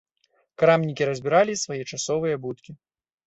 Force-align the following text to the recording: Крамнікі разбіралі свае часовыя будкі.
Крамнікі 0.61 1.07
разбіралі 1.09 1.53
свае 1.65 1.79
часовыя 1.91 2.35
будкі. 2.47 2.71